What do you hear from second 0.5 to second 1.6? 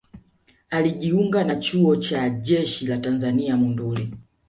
Alijiunga na